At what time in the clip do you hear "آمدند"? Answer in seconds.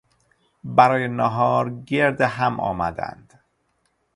2.59-3.43